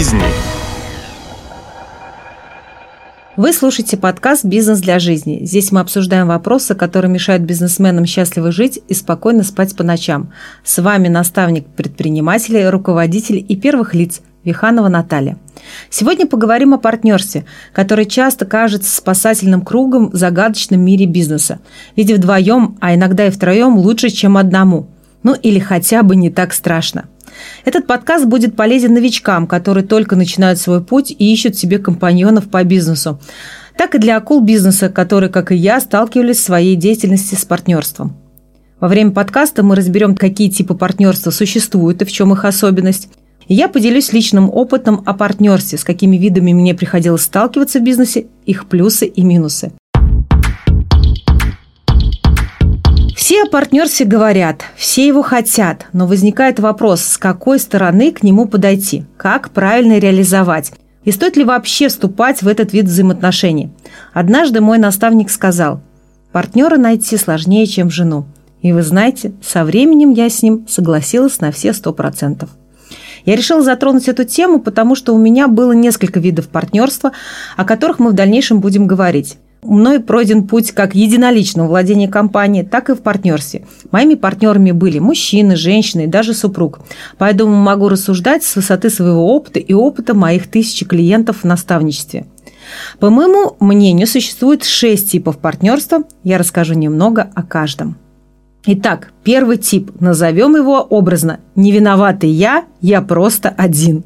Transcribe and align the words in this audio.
жизни. 0.00 0.22
Вы 3.36 3.52
слушаете 3.52 3.98
подкаст 3.98 4.46
«Бизнес 4.46 4.80
для 4.80 4.98
жизни». 4.98 5.40
Здесь 5.42 5.72
мы 5.72 5.80
обсуждаем 5.80 6.28
вопросы, 6.28 6.74
которые 6.74 7.12
мешают 7.12 7.42
бизнесменам 7.42 8.06
счастливо 8.06 8.50
жить 8.50 8.80
и 8.88 8.94
спокойно 8.94 9.42
спать 9.42 9.76
по 9.76 9.84
ночам. 9.84 10.32
С 10.64 10.80
вами 10.80 11.08
наставник 11.08 11.66
предпринимателей, 11.66 12.70
руководитель 12.70 13.44
и 13.46 13.56
первых 13.56 13.94
лиц 13.94 14.22
Виханова 14.42 14.88
Наталья. 14.88 15.36
Сегодня 15.90 16.26
поговорим 16.26 16.72
о 16.72 16.78
партнерстве, 16.78 17.44
которое 17.74 18.06
часто 18.06 18.46
кажется 18.46 18.96
спасательным 18.96 19.60
кругом 19.60 20.08
в 20.08 20.16
загадочном 20.16 20.80
мире 20.80 21.04
бизнеса. 21.04 21.58
Ведь 21.94 22.10
вдвоем, 22.10 22.78
а 22.80 22.94
иногда 22.94 23.26
и 23.26 23.30
втроем 23.30 23.76
лучше, 23.76 24.08
чем 24.08 24.38
одному. 24.38 24.86
Ну 25.22 25.34
или 25.34 25.58
хотя 25.58 26.02
бы 26.02 26.16
не 26.16 26.30
так 26.30 26.54
страшно. 26.54 27.04
Этот 27.64 27.86
подкаст 27.86 28.26
будет 28.26 28.56
полезен 28.56 28.94
новичкам, 28.94 29.46
которые 29.46 29.84
только 29.84 30.16
начинают 30.16 30.58
свой 30.58 30.82
путь 30.82 31.10
и 31.10 31.32
ищут 31.32 31.56
себе 31.56 31.78
компаньонов 31.78 32.48
по 32.48 32.62
бизнесу. 32.64 33.20
Так 33.76 33.94
и 33.94 33.98
для 33.98 34.16
акул 34.16 34.40
бизнеса, 34.40 34.88
которые, 34.88 35.30
как 35.30 35.52
и 35.52 35.56
я, 35.56 35.80
сталкивались 35.80 36.38
в 36.38 36.44
своей 36.44 36.76
деятельности 36.76 37.34
с 37.34 37.44
партнерством. 37.44 38.16
Во 38.78 38.88
время 38.88 39.10
подкаста 39.10 39.62
мы 39.62 39.76
разберем, 39.76 40.14
какие 40.14 40.48
типы 40.48 40.74
партнерства 40.74 41.30
существуют 41.30 42.02
и 42.02 42.04
в 42.04 42.12
чем 42.12 42.32
их 42.32 42.44
особенность. 42.44 43.08
И 43.46 43.54
я 43.54 43.68
поделюсь 43.68 44.12
личным 44.12 44.48
опытом 44.48 45.02
о 45.06 45.12
партнерстве, 45.12 45.76
с 45.76 45.84
какими 45.84 46.16
видами 46.16 46.52
мне 46.52 46.74
приходилось 46.74 47.22
сталкиваться 47.22 47.80
в 47.80 47.82
бизнесе, 47.82 48.26
их 48.46 48.66
плюсы 48.68 49.06
и 49.06 49.22
минусы. 49.22 49.72
Все 53.30 53.44
о 53.44 53.46
партнерстве 53.46 54.06
говорят, 54.06 54.62
все 54.74 55.06
его 55.06 55.22
хотят, 55.22 55.86
но 55.92 56.08
возникает 56.08 56.58
вопрос, 56.58 57.02
с 57.02 57.16
какой 57.16 57.60
стороны 57.60 58.10
к 58.10 58.24
нему 58.24 58.48
подойти, 58.48 59.04
как 59.16 59.50
правильно 59.50 60.00
реализовать, 60.00 60.72
и 61.04 61.12
стоит 61.12 61.36
ли 61.36 61.44
вообще 61.44 61.86
вступать 61.86 62.42
в 62.42 62.48
этот 62.48 62.72
вид 62.72 62.86
взаимоотношений. 62.86 63.70
Однажды 64.12 64.60
мой 64.60 64.78
наставник 64.78 65.30
сказал, 65.30 65.80
партнера 66.32 66.76
найти 66.76 67.16
сложнее, 67.16 67.68
чем 67.68 67.88
жену. 67.88 68.26
И 68.62 68.72
вы 68.72 68.82
знаете, 68.82 69.32
со 69.40 69.62
временем 69.62 70.10
я 70.10 70.28
с 70.28 70.42
ним 70.42 70.66
согласилась 70.68 71.40
на 71.40 71.52
все 71.52 71.72
сто 71.72 71.92
процентов. 71.92 72.50
Я 73.26 73.36
решила 73.36 73.62
затронуть 73.62 74.08
эту 74.08 74.24
тему, 74.24 74.58
потому 74.58 74.96
что 74.96 75.14
у 75.14 75.18
меня 75.18 75.46
было 75.46 75.70
несколько 75.70 76.18
видов 76.18 76.48
партнерства, 76.48 77.12
о 77.56 77.64
которых 77.64 78.00
мы 78.00 78.10
в 78.10 78.14
дальнейшем 78.14 78.58
будем 78.58 78.88
говорить. 78.88 79.38
Мной 79.62 80.00
пройден 80.00 80.46
путь 80.46 80.72
как 80.72 80.94
единоличного 80.94 81.68
владения 81.68 82.08
компанией, 82.08 82.64
так 82.64 82.88
и 82.88 82.94
в 82.94 83.02
партнерстве. 83.02 83.66
Моими 83.90 84.14
партнерами 84.14 84.70
были 84.70 84.98
мужчины, 84.98 85.54
женщины 85.54 86.04
и 86.04 86.06
даже 86.06 86.32
супруг. 86.32 86.80
Поэтому 87.18 87.54
могу 87.54 87.88
рассуждать 87.88 88.42
с 88.42 88.56
высоты 88.56 88.88
своего 88.88 89.34
опыта 89.34 89.58
и 89.58 89.74
опыта 89.74 90.14
моих 90.14 90.48
тысячи 90.48 90.86
клиентов 90.86 91.40
в 91.42 91.44
наставничестве. 91.44 92.26
По 93.00 93.10
моему 93.10 93.56
мнению, 93.60 94.06
существует 94.06 94.64
шесть 94.64 95.10
типов 95.10 95.38
партнерства. 95.38 96.04
Я 96.24 96.38
расскажу 96.38 96.74
немного 96.74 97.30
о 97.34 97.42
каждом. 97.42 97.96
Итак, 98.64 99.12
первый 99.24 99.56
тип, 99.56 99.90
назовем 100.00 100.56
его 100.56 100.80
образно 100.80 101.40
«Не 101.54 101.72
виноватый 101.72 102.30
я, 102.30 102.64
я 102.80 103.02
просто 103.02 103.48
один». 103.48 104.04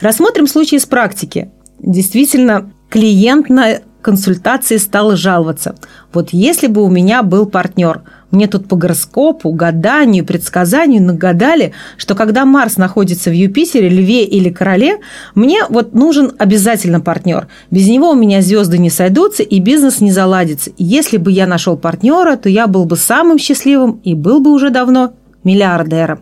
Рассмотрим 0.00 0.46
случай 0.46 0.76
из 0.76 0.86
практики. 0.86 1.50
Действительно, 1.80 2.70
клиент 2.88 3.48
на 3.48 3.80
консультации 4.04 4.76
стала 4.76 5.16
жаловаться. 5.16 5.74
Вот 6.12 6.28
если 6.30 6.68
бы 6.68 6.84
у 6.84 6.90
меня 6.90 7.22
был 7.22 7.46
партнер, 7.46 8.02
мне 8.30 8.46
тут 8.46 8.68
по 8.68 8.76
гороскопу, 8.76 9.50
гаданию, 9.52 10.24
предсказанию 10.24 11.02
нагадали, 11.02 11.72
что 11.96 12.14
когда 12.14 12.44
Марс 12.44 12.76
находится 12.76 13.30
в 13.30 13.32
Юпитере, 13.32 13.88
Льве 13.88 14.24
или 14.24 14.50
Короле, 14.50 14.98
мне 15.34 15.62
вот 15.68 15.94
нужен 15.94 16.32
обязательно 16.38 17.00
партнер. 17.00 17.48
Без 17.70 17.88
него 17.88 18.10
у 18.10 18.14
меня 18.14 18.42
звезды 18.42 18.78
не 18.78 18.90
сойдутся 18.90 19.42
и 19.42 19.58
бизнес 19.58 20.00
не 20.00 20.12
заладится. 20.12 20.70
Если 20.76 21.16
бы 21.16 21.32
я 21.32 21.46
нашел 21.46 21.76
партнера, 21.76 22.36
то 22.36 22.48
я 22.48 22.66
был 22.66 22.84
бы 22.84 22.96
самым 22.96 23.38
счастливым 23.38 24.00
и 24.04 24.14
был 24.14 24.40
бы 24.40 24.52
уже 24.52 24.70
давно 24.70 25.14
миллиардером. 25.44 26.20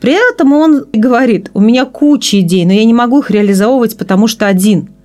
При 0.00 0.14
этом 0.32 0.52
он 0.52 0.86
говорит, 0.92 1.50
у 1.52 1.60
меня 1.60 1.84
куча 1.84 2.40
идей, 2.40 2.64
но 2.64 2.72
я 2.72 2.84
не 2.84 2.94
могу 2.94 3.20
их 3.20 3.30
реализовывать, 3.30 3.98
потому 3.98 4.26
что 4.26 4.46
один– 4.46 4.88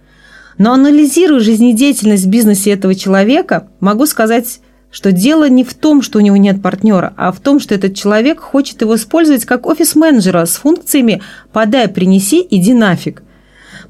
но 0.58 0.74
анализируя 0.74 1.40
жизнедеятельность 1.40 2.26
в 2.26 2.30
бизнесе 2.30 2.72
этого 2.72 2.96
человека, 2.96 3.68
могу 3.80 4.06
сказать, 4.06 4.60
что 4.92 5.12
дело 5.12 5.50
не 5.50 5.64
в 5.64 5.74
том, 5.74 6.02
что 6.02 6.20
у 6.20 6.22
него 6.22 6.38
нет 6.38 6.62
партнера, 6.62 7.14
а 7.18 7.32
в 7.32 7.40
том, 7.42 7.60
что 7.60 7.76
этот 7.76 7.96
человек 7.96 8.40
хочет 8.40 8.82
его 8.82 8.96
использовать 8.96 9.46
как 9.46 9.66
офис-менеджера 9.66 10.46
с 10.46 10.56
функциями 10.56 11.22
«подай, 11.52 11.90
принеси, 11.90 12.46
иди 12.50 12.74
нафиг». 12.74 13.22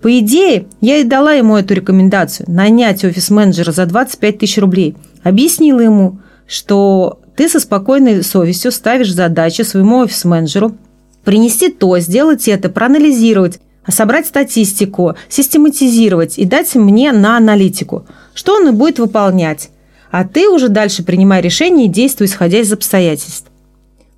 По 0.01 0.19
идее, 0.19 0.65
я 0.81 0.97
и 0.97 1.03
дала 1.03 1.33
ему 1.33 1.57
эту 1.57 1.73
рекомендацию– 1.73 2.45
нанять 2.49 3.03
офис-менеджера 3.03 3.71
за 3.71 3.85
25 3.85 4.39
тысяч 4.39 4.57
рублей. 4.57 4.95
Объяснила 5.23 5.79
ему, 5.79 6.19
что 6.47 7.19
ты 7.35 7.49
со 7.49 7.59
спокойной 7.59 8.23
совестью 8.23 8.71
ставишь 8.71 9.13
задачу 9.13 9.63
своему 9.63 9.97
офис-менеджеру 9.97 10.77
принести 11.23 11.69
то, 11.69 11.97
сделать 11.99 12.47
это, 12.47 12.69
проанализировать, 12.69 13.59
собрать 13.87 14.27
статистику, 14.27 15.15
систематизировать 15.29 16.37
и 16.37 16.45
дать 16.45 16.75
мне 16.75 17.11
на 17.11 17.37
аналитику, 17.37 18.05
что 18.33 18.55
он 18.55 18.69
и 18.69 18.71
будет 18.71 18.99
выполнять. 18.99 19.69
А 20.11 20.23
ты 20.23 20.49
уже 20.49 20.69
дальше 20.69 21.03
принимай 21.03 21.41
решение 21.41 21.87
и 21.87 21.89
действуй, 21.89 22.27
исходя 22.27 22.59
из 22.59 22.71
обстоятельств. 22.71 23.47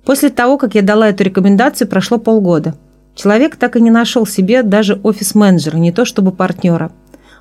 После 0.04 0.30
того, 0.30 0.56
как 0.56 0.74
я 0.74 0.82
дала 0.82 1.08
эту 1.08 1.24
рекомендацию, 1.24 1.88
прошло 1.88 2.18
полгода. 2.18 2.76
Человек 3.14 3.56
так 3.56 3.76
и 3.76 3.80
не 3.80 3.90
нашел 3.90 4.26
себе 4.26 4.62
даже 4.62 4.98
офис-менеджера, 5.02 5.76
не 5.76 5.92
то 5.92 6.04
чтобы 6.04 6.30
партнера. 6.30 6.92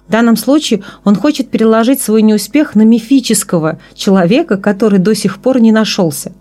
В 0.07 0.11
данном 0.11 0.37
случае 0.37 0.83
он 1.03 1.15
хочет 1.15 1.49
переложить 1.49 2.01
свой 2.01 2.21
неуспех 2.21 2.75
на 2.75 2.81
мифического 2.81 3.79
человека, 3.93 4.57
который 4.57 4.99
до 4.99 5.13
сих 5.13 5.39
пор 5.39 5.59
не 5.59 5.71
нашелся. 5.71 6.31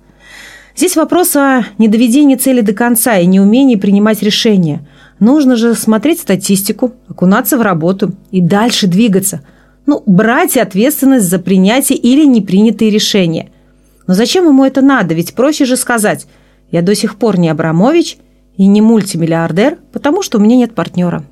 Здесь 0.74 0.96
вопрос 0.96 1.36
о 1.36 1.64
недоведении 1.78 2.36
цели 2.36 2.60
до 2.60 2.72
конца 2.72 3.18
и 3.18 3.26
неумении 3.26 3.76
принимать 3.76 4.22
решения– 4.22 4.86
Нужно 5.18 5.56
же 5.56 5.74
смотреть 5.74 6.20
статистику, 6.20 6.92
окунаться 7.08 7.56
в 7.56 7.62
работу 7.62 8.12
и 8.30 8.40
дальше 8.40 8.86
двигаться. 8.86 9.40
Ну, 9.86 10.02
брать 10.04 10.56
ответственность 10.56 11.28
за 11.28 11.38
принятие 11.38 11.98
или 11.98 12.26
непринятые 12.26 12.90
решения. 12.90 13.50
Но 14.06 14.14
зачем 14.14 14.46
ему 14.46 14.64
это 14.64 14.82
надо? 14.82 15.14
Ведь 15.14 15.34
проще 15.34 15.64
же 15.64 15.76
сказать, 15.76 16.26
я 16.70 16.82
до 16.82 16.94
сих 16.94 17.16
пор 17.16 17.38
не 17.38 17.48
Абрамович 17.48 18.18
и 18.56 18.66
не 18.66 18.80
мультимиллиардер, 18.80 19.78
потому 19.92 20.22
что 20.22 20.38
у 20.38 20.40
меня 20.40 20.56
нет 20.56 20.74
партнера. 20.74 21.24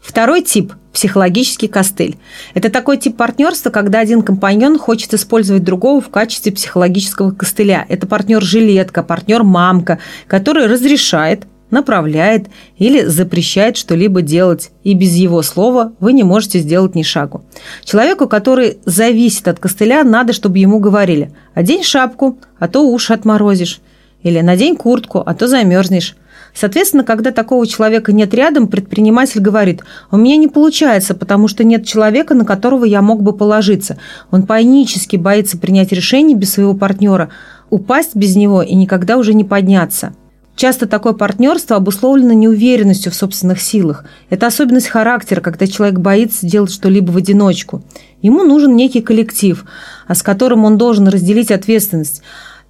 Второй 0.00 0.42
тип– 0.42 0.72
психологический 0.92 1.68
костыль. 1.68 2.16
Это 2.54 2.70
такой 2.70 2.96
тип 2.96 3.16
партнерства, 3.16 3.70
когда 3.70 4.00
один 4.00 4.22
компаньон 4.22 4.76
хочет 4.76 5.14
использовать 5.14 5.62
другого 5.62 6.00
в 6.00 6.08
качестве 6.08 6.50
психологического 6.50 7.30
костыля. 7.30 7.86
Это 7.88 8.08
партнер-жилетка, 8.08 9.04
партнер-мамка, 9.04 10.00
который 10.26 10.66
разрешает, 10.66 11.46
направляет 11.72 12.46
или 12.78 13.02
запрещает 13.04 13.76
что-либо 13.76 14.22
делать, 14.22 14.70
и 14.84 14.94
без 14.94 15.14
его 15.14 15.42
слова 15.42 15.92
вы 15.98 16.12
не 16.12 16.22
можете 16.22 16.60
сделать 16.60 16.94
ни 16.94 17.02
шагу. 17.02 17.42
Человеку, 17.84 18.28
который 18.28 18.78
зависит 18.84 19.48
от 19.48 19.58
костыля, 19.58 20.04
надо, 20.04 20.32
чтобы 20.32 20.58
ему 20.58 20.78
говорили 20.78 21.32
«одень 21.54 21.82
шапку, 21.82 22.38
а 22.60 22.68
то 22.68 22.88
уши 22.88 23.12
отморозишь», 23.12 23.80
или 24.22 24.40
«надень 24.40 24.76
куртку, 24.76 25.22
а 25.26 25.34
то 25.34 25.48
замерзнешь». 25.48 26.16
Соответственно, 26.54 27.02
когда 27.02 27.30
такого 27.30 27.66
человека 27.66 28.12
нет 28.12 28.34
рядом, 28.34 28.68
предприниматель 28.68 29.40
говорит, 29.40 29.82
у 30.10 30.18
меня 30.18 30.36
не 30.36 30.48
получается, 30.48 31.14
потому 31.14 31.48
что 31.48 31.64
нет 31.64 31.86
человека, 31.86 32.34
на 32.34 32.44
которого 32.44 32.84
я 32.84 33.00
мог 33.00 33.22
бы 33.22 33.32
положиться. 33.32 33.96
Он 34.30 34.42
панически 34.42 35.16
боится 35.16 35.56
принять 35.56 35.92
решение 35.92 36.36
без 36.36 36.52
своего 36.52 36.74
партнера, 36.74 37.30
упасть 37.70 38.14
без 38.14 38.36
него 38.36 38.62
и 38.62 38.74
никогда 38.74 39.16
уже 39.16 39.32
не 39.32 39.44
подняться. 39.44 40.14
Часто 40.54 40.86
такое 40.86 41.14
партнерство 41.14 41.76
обусловлено 41.76 42.34
неуверенностью 42.34 43.10
в 43.10 43.14
собственных 43.14 43.60
силах. 43.60 44.04
Это 44.28 44.46
особенность 44.46 44.88
характера, 44.88 45.40
когда 45.40 45.66
человек 45.66 45.98
боится 45.98 46.46
делать 46.46 46.72
что-либо 46.72 47.10
в 47.10 47.16
одиночку. 47.16 47.82
Ему 48.20 48.44
нужен 48.44 48.76
некий 48.76 49.00
коллектив, 49.00 49.64
а 50.06 50.14
с 50.14 50.22
которым 50.22 50.64
он 50.64 50.76
должен 50.78 51.08
разделить 51.08 51.50
ответственность, 51.50 52.22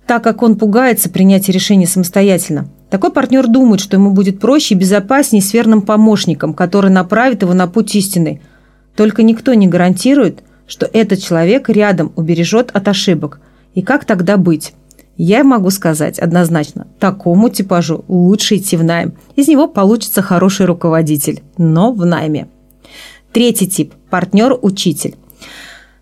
так 0.07 0.23
как 0.23 0.43
он 0.43 0.57
пугается 0.57 1.11
принятия 1.11 1.53
решения 1.53 1.87
самостоятельно. 1.87 2.69
Такой 2.89 3.13
партнер 3.13 3.47
думает, 3.49 3.81
что 3.81 3.97
ему 3.97 4.13
будет 4.13 4.39
проще 4.39 4.75
и 4.75 4.79
безопаснее 4.79 5.43
с 5.43 5.53
верным 5.53 5.83
помощником, 5.83 6.55
который 6.55 6.91
направит 6.91 7.43
его 7.43 7.53
на 7.53 7.67
путь 7.67 7.95
истины. 7.95 8.41
Только 8.97 9.23
никто 9.23 9.55
не 9.55 9.67
гарантирует, 9.67 10.43
что 10.67 10.87
этот 10.91 11.21
человек 11.21 11.69
рядом 11.69 12.13
убережет 12.17 12.71
от 12.73 12.89
ошибок. 12.89 13.41
И 13.75 13.83
как 13.83 14.05
тогда 14.05 14.37
быть? 14.37 14.75
Я 15.17 15.45
могу 15.45 15.71
сказать 15.71 16.19
однозначно, 16.19 16.87
такому 16.99 17.51
типажу 17.51 18.05
лучше 18.09 18.57
идти 18.57 18.77
в 18.77 18.85
найм. 18.85 19.15
Из 19.37 19.47
него 19.49 19.69
получится 19.69 20.23
хороший 20.23 20.67
руководитель, 20.67 21.43
но 21.59 21.93
в 21.93 22.07
найме. 22.07 22.49
Третий 23.33 23.67
тип– 23.67 23.95
партнер-учитель. 24.11 25.17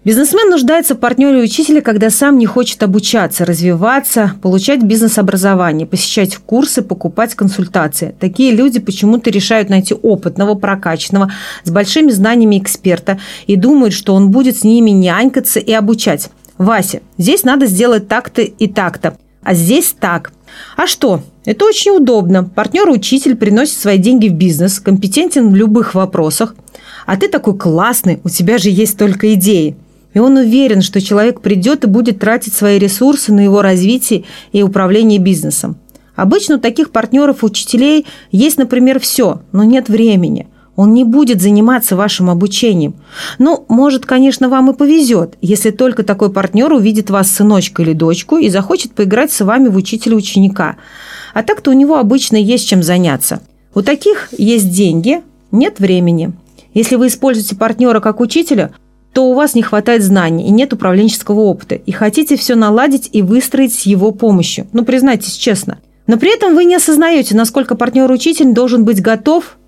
Бизнесмен 0.02 0.48
нуждается 0.48 0.94
в 0.94 0.98
партнере 0.98 1.42
учителя, 1.42 1.82
когда 1.82 2.08
сам 2.08 2.38
не 2.38 2.46
хочет 2.46 2.82
обучаться, 2.82 3.44
развиваться, 3.44 4.32
получать 4.40 4.82
бизнес-образование, 4.82 5.86
посещать 5.86 6.38
курсы, 6.38 6.80
покупать 6.80 7.34
консультации. 7.34 8.14
Такие 8.18 8.52
люди 8.52 8.80
почему-то 8.80 9.28
решают 9.28 9.68
найти 9.68 9.92
опытного, 9.92 10.54
прокачанного, 10.54 11.30
с 11.64 11.70
большими 11.70 12.10
знаниями 12.12 12.58
эксперта 12.58 13.20
и 13.46 13.56
думают, 13.56 13.92
что 13.92 14.14
он 14.14 14.30
будет 14.30 14.56
с 14.56 14.64
ними 14.64 14.90
нянькаться 14.90 15.60
и 15.60 15.72
обучать. 15.72 16.30
Вася, 16.60 17.00
здесь 17.16 17.42
надо 17.42 17.64
сделать 17.64 18.06
так-то 18.06 18.42
и 18.42 18.68
так-то, 18.68 19.16
а 19.42 19.54
здесь 19.54 19.96
так. 19.98 20.30
А 20.76 20.86
что? 20.86 21.22
Это 21.46 21.64
очень 21.64 21.92
удобно. 21.92 22.44
Партнер-учитель 22.44 23.34
приносит 23.34 23.78
свои 23.78 23.96
деньги 23.96 24.28
в 24.28 24.34
бизнес, 24.34 24.78
компетентен 24.78 25.50
в 25.50 25.56
любых 25.56 25.94
вопросах. 25.94 26.54
А 27.06 27.16
ты 27.16 27.28
такой 27.28 27.56
классный, 27.56 28.20
у 28.24 28.28
тебя 28.28 28.58
же 28.58 28.68
есть 28.68 28.98
только 28.98 29.32
идеи. 29.32 29.74
И 30.12 30.18
он 30.18 30.36
уверен, 30.36 30.82
что 30.82 31.00
человек 31.00 31.40
придет 31.40 31.84
и 31.84 31.88
будет 31.88 32.18
тратить 32.18 32.52
свои 32.52 32.78
ресурсы 32.78 33.32
на 33.32 33.40
его 33.40 33.62
развитие 33.62 34.24
и 34.52 34.62
управление 34.62 35.18
бизнесом. 35.18 35.78
Обычно 36.14 36.56
у 36.56 36.60
таких 36.60 36.90
партнеров-учителей 36.90 38.04
есть, 38.32 38.58
например, 38.58 39.00
все, 39.00 39.40
но 39.52 39.64
нет 39.64 39.88
времени. 39.88 40.46
Он 40.80 40.94
не 40.94 41.04
будет 41.04 41.42
заниматься 41.42 41.94
вашим 41.94 42.30
обучением. 42.30 42.94
Ну, 43.38 43.66
может, 43.68 44.06
конечно, 44.06 44.48
вам 44.48 44.70
и 44.70 44.74
повезет, 44.74 45.36
если 45.42 45.72
только 45.72 46.04
такой 46.04 46.32
партнер 46.32 46.72
увидит 46.72 47.10
вас 47.10 47.30
сыночка 47.30 47.82
или 47.82 47.92
дочку 47.92 48.38
и 48.38 48.48
захочет 48.48 48.92
поиграть 48.92 49.30
с 49.30 49.44
вами 49.44 49.68
в 49.68 49.76
учителя 49.76 50.16
ученика. 50.16 50.76
А 51.34 51.42
так-то 51.42 51.70
у 51.70 51.74
него 51.74 51.98
обычно 51.98 52.36
есть 52.36 52.66
чем 52.66 52.82
заняться. 52.82 53.42
У 53.74 53.82
таких 53.82 54.30
есть 54.32 54.70
деньги, 54.70 55.20
нет 55.52 55.80
времени. 55.80 56.32
Если 56.72 56.96
вы 56.96 57.08
используете 57.08 57.56
партнера 57.56 58.00
как 58.00 58.20
учителя– 58.20 58.70
то 59.12 59.24
у 59.28 59.34
вас 59.34 59.56
не 59.56 59.62
хватает 59.62 60.04
знаний 60.04 60.46
и 60.46 60.52
нет 60.52 60.72
управленческого 60.72 61.40
опыта, 61.40 61.74
и 61.74 61.90
хотите 61.90 62.36
все 62.36 62.54
наладить 62.54 63.10
и 63.12 63.22
выстроить 63.22 63.74
с 63.74 63.82
его 63.82 64.12
помощью. 64.12 64.68
Ну, 64.72 64.84
признайтесь 64.84 65.34
честно. 65.34 65.80
Но 66.06 66.16
при 66.16 66.32
этом 66.32 66.54
вы 66.54 66.64
не 66.64 66.76
осознаете, 66.76 67.34
насколько 67.34 67.74
партнер-учитель 67.74 68.52
должен 68.52 68.84
быть 68.84 69.02
готов 69.02 69.58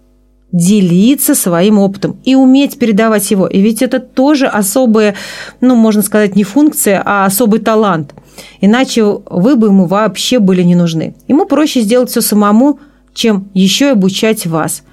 делиться 0.53 1.35
своим 1.35 1.79
опытом 1.79 2.19
и 2.25 2.35
уметь 2.35 2.79
передавать 2.79 3.31
его. 3.31 3.47
И 3.47 3.61
ведь 3.61 3.83
это 3.83 3.99
тоже 3.99 4.47
особая, 4.47 5.15
ну, 5.61 5.75
можно 5.75 6.03
сказать, 6.03 6.37
не 6.37 6.45
функция, 6.45 7.03
а 7.05 7.25
особый 7.25 7.61
талант. 7.61 8.15
Иначе 8.61 9.05
вы 9.05 9.57
бы 9.57 9.69
ему 9.69 9.87
вообще 9.87 10.39
были 10.39 10.63
не 10.63 10.75
нужны. 10.75 11.15
Ему 11.27 11.47
проще 11.47 11.81
сделать 11.81 12.11
все 12.11 12.21
самому, 12.21 12.81
чем 13.15 13.49
еще 13.55 13.87
и 13.87 13.93
обучать 13.93 14.47
вас– 14.47 14.83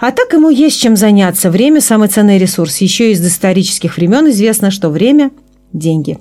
а 0.00 0.12
так 0.12 0.32
ему 0.32 0.48
есть 0.48 0.80
чем 0.80 0.96
заняться. 0.96 1.50
Время– 1.50 1.80
самый 1.82 2.08
ценный 2.08 2.38
ресурс. 2.38 2.76
Еще 2.78 3.10
из 3.10 3.26
исторических 3.26 3.96
времен 3.96 4.30
известно, 4.30 4.70
что 4.70 4.90
время– 4.90 5.32
деньги. 5.72 6.18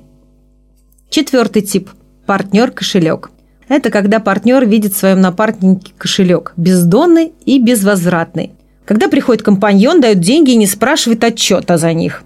Четвертый 1.12 1.62
тип– 1.62 1.92
партнер-кошелек. 2.26 3.30
Это 3.68 3.90
когда 3.90 4.20
партнер 4.20 4.66
видит 4.66 4.94
в 4.94 4.98
своем 4.98 5.20
напарнике 5.20 5.92
кошелек– 5.98 6.54
бездонный 6.58 7.34
и 7.46 7.60
безвозвратный. 7.60 8.54
Когда 8.86 9.10
приходит 9.10 9.44
компаньон, 9.44 10.00
дают 10.00 10.20
деньги 10.20 10.52
и 10.52 10.58
не 10.58 10.68
спрашивает 10.68 11.24
отчета 11.24 11.78
за 11.78 11.92
них. 11.92 12.24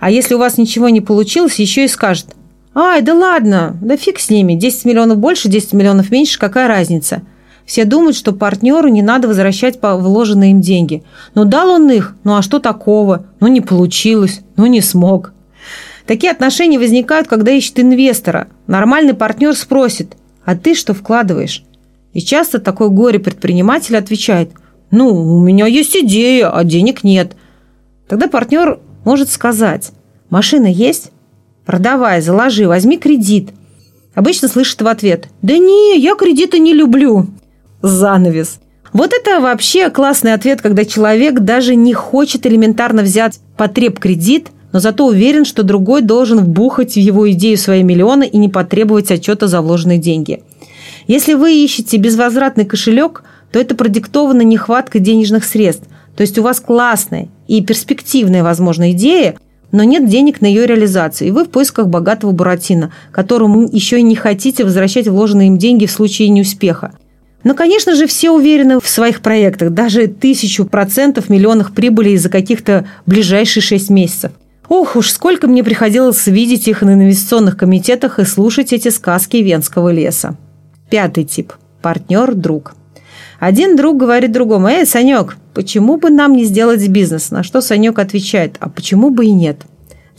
А 0.00 0.10
если 0.10 0.34
у 0.34 0.38
вас 0.38 0.58
ничего 0.58 0.88
не 0.88 1.00
получилось, 1.00 1.60
еще 1.60 1.84
и 1.84 1.88
скажет 1.88 2.26
«Ай, 2.74 3.02
да 3.02 3.14
ладно, 3.14 3.76
да 3.80 3.96
фиг 3.96 4.18
с 4.18 4.30
ними, 4.30 4.54
10 4.54 4.84
миллионов 4.84 5.18
больше, 5.18 5.48
10 5.48 5.72
миллионов 5.74 6.10
меньше, 6.10 6.38
какая 6.38 6.66
разница?» 6.66 7.22
Все 7.64 7.84
думают, 7.84 8.16
что 8.16 8.32
партнеру 8.32 8.88
не 8.88 9.02
надо 9.02 9.28
возвращать 9.28 9.78
вложенные 9.80 10.50
им 10.50 10.60
деньги. 10.60 11.04
Но 11.36 11.44
дал 11.44 11.70
он 11.70 11.88
их, 11.88 12.16
ну 12.24 12.34
а 12.34 12.42
что 12.42 12.58
такого? 12.58 13.26
Ну 13.38 13.46
не 13.46 13.60
получилось, 13.60 14.40
ну 14.56 14.66
не 14.66 14.80
смог. 14.80 15.32
Такие 16.04 16.32
отношения 16.32 16.80
возникают, 16.80 17.28
когда 17.28 17.52
ищет 17.52 17.78
инвестора. 17.78 18.48
Нормальный 18.66 19.14
партнер 19.14 19.54
спросит, 19.54 20.16
а 20.50 20.56
ты 20.56 20.74
что 20.74 20.94
вкладываешь? 20.94 21.62
И 22.12 22.20
часто 22.20 22.58
такой 22.58 22.88
горе-предприниматель 22.88 23.96
отвечает, 23.96 24.50
ну, 24.90 25.06
у 25.14 25.40
меня 25.40 25.66
есть 25.66 25.94
идея, 25.94 26.50
а 26.50 26.64
денег 26.64 27.04
нет. 27.04 27.36
Тогда 28.08 28.26
партнер 28.26 28.80
может 29.04 29.30
сказать, 29.30 29.92
машина 30.28 30.66
есть? 30.66 31.12
Продавай, 31.64 32.20
заложи, 32.20 32.66
возьми 32.66 32.98
кредит. 32.98 33.50
Обычно 34.16 34.48
слышит 34.48 34.82
в 34.82 34.88
ответ, 34.88 35.28
да 35.40 35.56
не, 35.56 36.00
я 36.00 36.16
кредиты 36.16 36.58
не 36.58 36.74
люблю 36.74 37.28
занавес. 37.80 38.58
Вот 38.92 39.12
это 39.12 39.38
вообще 39.38 39.88
классный 39.88 40.34
ответ, 40.34 40.62
когда 40.62 40.84
человек 40.84 41.38
даже 41.38 41.76
не 41.76 41.94
хочет 41.94 42.44
элементарно 42.44 43.02
взять 43.02 43.38
потреб-кредит, 43.56 44.48
но 44.72 44.78
зато 44.78 45.06
уверен, 45.06 45.44
что 45.44 45.62
другой 45.62 46.02
должен 46.02 46.38
вбухать 46.38 46.94
в 46.94 46.98
его 46.98 47.30
идею 47.32 47.58
свои 47.58 47.82
миллионы 47.82 48.26
и 48.26 48.38
не 48.38 48.48
потребовать 48.48 49.10
отчета 49.10 49.46
за 49.46 49.60
вложенные 49.60 49.98
деньги. 49.98 50.42
Если 51.06 51.34
вы 51.34 51.54
ищете 51.54 51.96
безвозвратный 51.96 52.64
кошелек, 52.64 53.24
то 53.52 53.58
это 53.58 53.74
продиктовано 53.74 54.42
нехваткой 54.42 55.00
денежных 55.00 55.44
средств. 55.44 55.88
То 56.16 56.22
есть 56.22 56.38
у 56.38 56.42
вас 56.42 56.60
классная 56.60 57.28
и 57.48 57.62
перспективная, 57.62 58.42
возможно, 58.42 58.92
идея, 58.92 59.36
но 59.72 59.84
нет 59.84 60.08
денег 60.08 60.40
на 60.40 60.46
ее 60.46 60.66
реализацию, 60.66 61.28
и 61.28 61.30
вы 61.30 61.44
в 61.44 61.50
поисках 61.50 61.88
богатого 61.88 62.32
Буратино, 62.32 62.92
которому 63.12 63.68
еще 63.70 64.00
и 64.00 64.02
не 64.02 64.16
хотите 64.16 64.64
возвращать 64.64 65.08
вложенные 65.08 65.48
им 65.48 65.58
деньги 65.58 65.86
в 65.86 65.92
случае 65.92 66.28
неуспеха. 66.28 66.92
Но, 67.42 67.54
конечно 67.54 67.94
же, 67.94 68.06
все 68.06 68.30
уверены 68.30 68.80
в 68.80 68.88
своих 68.88 69.22
проектах, 69.22 69.70
даже 69.70 70.08
тысячу 70.08 70.66
процентов 70.66 71.30
миллионах 71.30 71.72
прибыли 71.72 72.10
из-за 72.10 72.28
каких-то 72.28 72.86
ближайших 73.06 73.62
шесть 73.62 73.88
месяцев. 73.88 74.32
Ох 74.70 74.94
уж, 74.94 75.10
сколько 75.10 75.48
мне 75.48 75.64
приходилось 75.64 76.28
видеть 76.28 76.68
их 76.68 76.82
на 76.82 76.94
инвестиционных 76.94 77.56
комитетах 77.56 78.20
и 78.20 78.24
слушать 78.24 78.72
эти 78.72 78.88
сказки 78.88 79.38
венского 79.38 79.88
леса. 79.90 80.36
Пятый 80.88 81.24
тип– 81.24 81.54
партнер-друг. 81.82 82.74
Один 83.40 83.74
друг 83.74 83.96
говорит 83.96 84.30
другому, 84.30 84.68
«Эй, 84.68 84.86
Санек, 84.86 85.38
почему 85.54 85.96
бы 85.96 86.10
нам 86.10 86.34
не 86.34 86.44
сделать 86.44 86.86
бизнес?» 86.86 87.32
На 87.32 87.42
что 87.42 87.60
Санек 87.62 87.98
отвечает, 87.98 88.58
«А 88.60 88.68
почему 88.68 89.10
бы 89.10 89.26
и 89.26 89.32
нет?» 89.32 89.62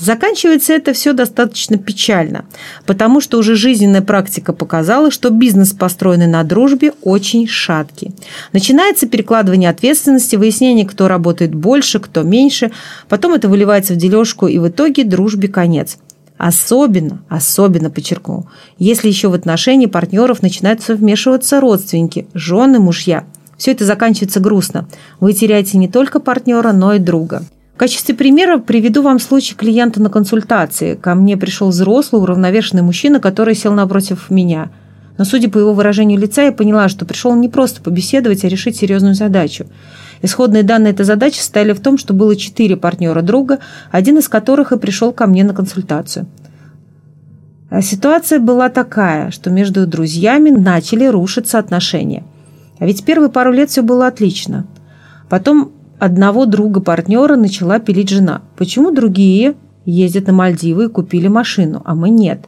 Заканчивается 0.02 0.74
это 0.74 0.94
все 0.94 1.14
достаточно 1.14 1.78
печально, 1.78 2.46
потому 2.88 3.22
что 3.22 3.38
уже 3.38 3.56
жизненная 3.56 4.02
практика 4.02 4.52
показала, 4.52 5.12
что 5.12 5.30
бизнес, 5.30 5.74
построенный 5.74 6.26
на 6.26 6.44
дружбе, 6.44 6.94
очень 7.04 7.48
шаткий. 7.48 8.12
Начинается 8.52 9.08
перекладывание 9.08 9.70
ответственности, 9.70 10.38
выяснение, 10.38 10.88
кто 10.88 11.08
работает 11.08 11.54
больше, 11.54 12.00
кто 12.00 12.24
меньше, 12.24 12.72
потом 13.10 13.34
это 13.34 13.48
выливается 13.48 13.94
в 13.94 13.98
дележку, 13.98 14.48
и 14.48 14.58
в 14.58 14.70
итоге 14.70 15.04
дружбе 15.04 15.50
конец. 15.50 16.00
Особенно, 16.40 17.22
особенно 17.30 17.92
подчеркну, 17.92 18.48
если 18.80 19.08
еще 19.08 19.28
в 19.28 19.36
отношении 19.36 19.86
партнеров 19.86 20.42
начинают 20.42 20.82
вмешиваться 20.88 21.62
родственники, 21.62 22.26
жены, 22.34 22.80
мужья. 22.80 23.26
Все 23.56 23.74
это 23.74 23.86
заканчивается 23.86 24.40
грустно. 24.40 24.88
Вы 25.20 25.34
теряете 25.34 25.78
не 25.78 25.88
только 25.88 26.20
партнера, 26.20 26.72
но 26.72 26.96
и 26.96 26.98
друга. 26.98 27.44
Качестве 27.82 28.14
примера 28.14 28.60
приведу 28.60 29.02
вам 29.02 29.18
случай 29.18 29.56
клиента 29.56 30.00
на 30.00 30.12
консультации. 30.12 30.94
Ко 30.94 31.16
мне 31.16 31.36
пришел 31.36 31.70
взрослый, 31.70 32.22
уравновешенный 32.22 32.84
мужчина, 32.84 33.20
который 33.20 33.56
сел 33.56 33.74
напротив 33.74 34.30
меня. 34.30 34.70
Но 35.18 35.26
судя 35.26 35.50
по 35.50 35.58
его 35.58 35.74
выражению 35.74 36.20
лица, 36.20 36.44
я 36.44 36.52
поняла, 36.52 36.90
что 36.90 37.06
пришел 37.06 37.34
не 37.34 37.50
просто 37.50 37.82
побеседовать, 37.82 38.44
а 38.44 38.50
решить 38.50 38.76
серьезную 38.76 39.16
задачу. 39.16 39.66
Исходные 40.22 40.62
данные 40.62 40.94
этой 40.94 41.08
задачи 41.08 41.40
состояли 41.40 41.74
в 41.74 41.80
том, 41.80 41.98
что 41.98 42.14
было 42.14 42.36
четыре 42.36 42.78
партнера 42.78 43.24
друга, 43.24 43.58
один 43.90 44.20
из 44.20 44.30
которых 44.30 44.72
и 44.72 44.78
пришел 44.78 45.12
ко 45.12 45.26
мне 45.26 45.44
на 45.44 45.56
консультацию. 45.56 46.28
А 47.72 47.82
ситуация 47.82 48.38
была 48.38 48.70
такая, 48.70 49.32
что 49.32 49.50
между 49.50 49.88
друзьями 49.88 50.52
начали 50.52 51.08
рушиться 51.08 51.58
отношения. 51.58 52.26
А 52.78 52.86
ведь 52.86 53.04
первые 53.06 53.32
пару 53.32 53.52
лет 53.52 53.72
все 53.72 53.82
было 53.82 54.06
отлично. 54.06 54.68
Потом 55.30 55.72
одного 56.02 56.48
друга-партнера 56.48 57.36
начала 57.36 57.78
пилить 57.78 58.10
жена. 58.10 58.42
Почему 58.58 58.90
другие 58.90 59.54
ездят 59.86 60.26
на 60.26 60.34
Мальдивы 60.34 60.86
и 60.86 60.90
купили 60.90 61.28
машину, 61.28 61.84
а 61.86 61.94
мы 61.94 62.10
нет? 62.10 62.46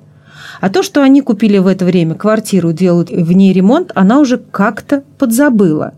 А 0.60 0.72
то, 0.72 0.82
что 0.82 1.04
они 1.04 1.22
купили 1.22 1.60
в 1.60 1.68
это 1.68 1.86
время 1.86 2.16
квартиру, 2.16 2.74
делают 2.74 3.12
в 3.12 3.32
ней 3.32 3.54
ремонт, 3.54 3.92
она 3.94 4.20
уже 4.20 4.40
как-то 4.40 5.04
подзабыла. 5.20 5.94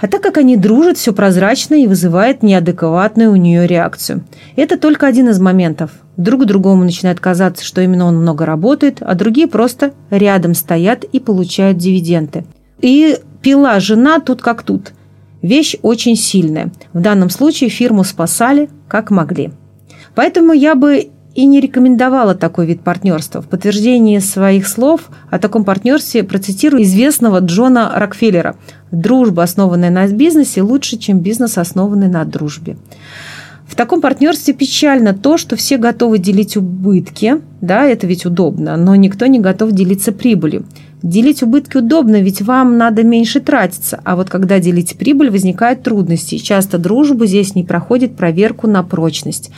А 0.00 0.08
так 0.08 0.20
как 0.20 0.36
они 0.36 0.56
дружат, 0.56 0.98
все 0.98 1.12
прозрачно 1.12 1.76
и 1.76 1.86
вызывает 1.86 2.42
неадекватную 2.42 3.30
у 3.30 3.36
нее 3.36 3.68
реакцию. 3.68 4.24
Это 4.56 4.76
только 4.76 5.06
один 5.06 5.28
из 5.28 5.38
моментов. 5.38 5.92
Друг 6.16 6.44
другому 6.44 6.82
начинает 6.82 7.20
казаться, 7.20 7.64
что 7.64 7.82
именно 7.82 8.06
он 8.06 8.16
много 8.16 8.46
работает, 8.46 8.98
а 9.00 9.14
другие 9.14 9.46
просто 9.46 9.92
рядом 10.10 10.54
стоят 10.54 11.04
и 11.04 11.20
получают 11.20 11.78
дивиденды. 11.78 12.44
И 12.80 13.16
пила 13.42 13.78
жена 13.78 14.18
тут 14.18 14.42
как 14.42 14.64
тут– 14.64 14.92
Вещь 15.44 15.76
очень 15.82 16.16
сильная. 16.16 16.72
В 16.94 17.02
данном 17.02 17.28
случае 17.28 17.68
фирму 17.68 18.02
спасали 18.02 18.70
как 18.88 19.10
могли. 19.10 19.52
Поэтому 20.14 20.54
я 20.54 20.74
бы 20.74 21.10
и 21.34 21.44
не 21.44 21.60
рекомендовала 21.60 22.34
такой 22.34 22.64
вид 22.64 22.80
партнерства. 22.80 23.42
В 23.42 23.48
подтверждении 23.48 24.20
своих 24.20 24.66
слов 24.66 25.10
о 25.30 25.38
таком 25.38 25.64
партнерстве 25.64 26.24
процитирую 26.24 26.82
известного 26.84 27.40
Джона 27.40 27.92
Рокфеллера. 27.94 28.56
«Дружба, 28.90 29.42
основанная 29.42 29.90
на 29.90 30.06
бизнесе, 30.06 30.62
лучше, 30.62 30.96
чем 30.96 31.18
бизнес, 31.18 31.58
основанный 31.58 32.08
на 32.08 32.24
дружбе». 32.24 32.78
В 33.74 33.76
таком 33.76 34.00
партнерстве 34.00 34.54
печально 34.54 35.14
то, 35.14 35.36
что 35.36 35.56
все 35.56 35.78
готовы 35.78 36.18
делить 36.18 36.56
убытки, 36.56 37.40
да, 37.60 37.84
это 37.84 38.06
ведь 38.06 38.24
удобно, 38.24 38.76
но 38.76 38.94
никто 38.94 39.26
не 39.26 39.40
готов 39.40 39.72
делиться 39.72 40.12
прибылью. 40.12 40.64
Делить 41.02 41.42
убытки 41.42 41.78
удобно, 41.78 42.22
ведь 42.22 42.40
вам 42.40 42.78
надо 42.78 43.02
меньше 43.02 43.40
тратиться, 43.40 44.00
а 44.04 44.14
вот 44.14 44.30
когда 44.30 44.60
делить 44.60 44.96
прибыль, 44.96 45.28
возникают 45.28 45.82
трудности. 45.82 46.38
Часто 46.38 46.78
дружба 46.78 47.26
здесь 47.26 47.56
не 47.56 47.64
проходит 47.64 48.16
проверку 48.16 48.68
на 48.68 48.84
прочность. 48.84 49.50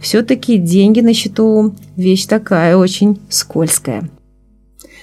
Все-таки 0.00 0.56
деньги 0.56 1.00
на 1.00 1.12
счету– 1.12 1.74
вещь 1.96 2.24
такая 2.24 2.74
очень 2.74 3.20
скользкая. 3.28 4.08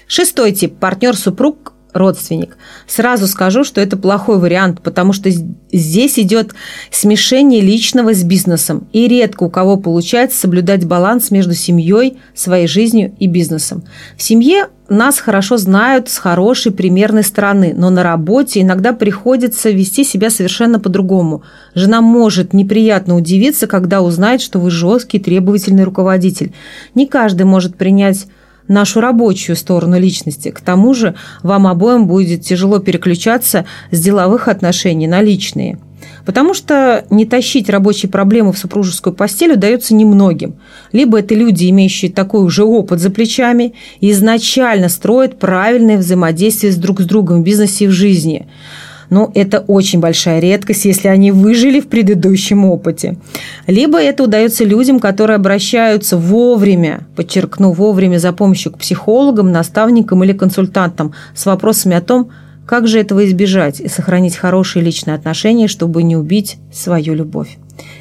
Шестой 0.07 0.53
тип– 0.53 0.73
партнер-супруг 0.79 1.74
родственник. 1.95 2.57
Сразу 2.87 3.25
скажу, 3.27 3.63
что 3.63 3.81
это 3.81 3.97
плохой 3.97 4.37
вариант, 4.37 4.81
потому 4.81 5.13
что 5.13 5.29
здесь 5.71 6.19
идет 6.19 6.53
смешение 6.91 7.61
личного 7.61 8.13
с 8.13 8.23
бизнесом. 8.23 8.87
И 8.91 9.07
редко 9.07 9.43
у 9.43 9.49
кого 9.49 9.77
получается 9.77 10.37
соблюдать 10.37 10.85
баланс 10.85 11.31
между 11.31 11.53
семьей, 11.53 12.17
своей 12.33 12.67
жизнью 12.67 13.15
и 13.17 13.27
бизнесом. 13.27 13.83
В 14.17 14.21
семье 14.21 14.67
нас 14.87 15.17
хорошо 15.17 15.57
знают 15.57 16.09
с 16.09 16.17
хорошей 16.17 16.71
примерной 16.71 17.23
стороны, 17.23 17.73
но 17.75 17.89
на 17.89 18.03
работе 18.03 18.61
иногда 18.61 18.93
приходится 18.93 19.71
вести 19.71 20.03
себя 20.03 20.29
совершенно 20.29 20.79
по-другому. 20.79 21.41
Жена 21.73 22.01
может 22.01 22.53
неприятно 22.53 23.15
удивиться, 23.15 23.65
когда 23.65 24.01
узнает, 24.01 24.41
что 24.41 24.59
вы 24.59 24.69
жесткий, 24.69 25.19
требовательный 25.19 25.85
руководитель. 25.85 26.53
Не 26.93 27.07
каждый 27.07 27.43
может 27.43 27.77
принять 27.77 28.27
нашу 28.67 29.01
рабочую 29.01 29.55
сторону 29.55 29.99
личности. 29.99 30.49
К 30.49 30.61
тому 30.61 30.93
же 30.93 31.15
вам 31.43 31.67
обоим 31.67 32.07
будет 32.07 32.41
тяжело 32.41 32.79
переключаться 32.79 33.65
с 33.91 33.99
деловых 33.99 34.47
отношений 34.47 35.07
на 35.07 35.21
личные. 35.21 35.77
Потому 36.25 36.53
что 36.53 37.05
не 37.09 37.25
тащить 37.25 37.69
рабочие 37.69 38.11
проблемы 38.11 38.51
в 38.51 38.57
супружескую 38.57 39.13
постель 39.13 39.53
удается 39.53 39.93
немногим. 39.93 40.55
Либо 40.91 41.19
это 41.19 41.35
люди, 41.35 41.69
имеющие 41.69 42.11
такой 42.11 42.43
уже 42.43 42.63
опыт 42.63 42.99
за 42.99 43.09
плечами, 43.09 43.73
и 43.99 44.11
изначально 44.11 44.89
строят 44.89 45.39
правильное 45.39 45.97
взаимодействие 45.97 46.71
с 46.71 46.77
друг 46.77 47.01
с 47.01 47.05
другом 47.05 47.41
в 47.41 47.45
бизнесе 47.45 47.85
и 47.85 47.87
в 47.87 47.91
жизни– 47.91 48.47
но 49.09 49.31
это 49.35 49.59
очень 49.59 49.99
большая 49.99 50.39
редкость, 50.39 50.85
если 50.85 51.07
они 51.07 51.31
выжили 51.31 51.79
в 51.79 51.87
предыдущем 51.87 52.65
опыте. 52.65 53.17
Либо 53.67 54.01
это 54.01 54.23
удается 54.23 54.63
людям, 54.63 54.99
которые 54.99 55.35
обращаются 55.35 56.17
вовремя, 56.17 57.01
подчеркну, 57.15 57.71
вовремя 57.71 58.17
за 58.17 58.33
помощью 58.33 58.71
к 58.71 58.77
психологам, 58.77 59.51
наставникам 59.51 60.23
или 60.23 60.33
консультантам 60.33 61.13
с 61.35 61.45
вопросами 61.45 61.95
о 61.95 62.01
том, 62.01 62.29
как 62.65 62.87
же 62.87 62.99
этого 62.99 63.25
избежать 63.25 63.79
и 63.79 63.87
сохранить 63.87 64.35
хорошие 64.35 64.83
личные 64.83 65.15
отношения, 65.15 65.67
чтобы 65.67 66.03
не 66.03 66.15
убить 66.15 66.57
свою 66.73 67.13
любовь. 67.13 67.57